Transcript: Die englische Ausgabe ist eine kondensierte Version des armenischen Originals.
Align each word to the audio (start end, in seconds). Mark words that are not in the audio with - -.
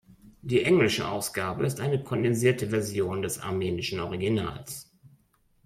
Die 0.41 0.63
englische 0.63 1.07
Ausgabe 1.07 1.63
ist 1.63 1.79
eine 1.79 2.03
kondensierte 2.03 2.67
Version 2.69 3.21
des 3.21 3.37
armenischen 3.39 3.99
Originals. 3.99 4.91